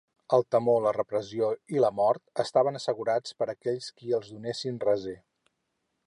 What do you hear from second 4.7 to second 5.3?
recer.